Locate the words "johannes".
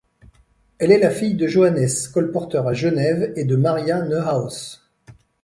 1.45-1.85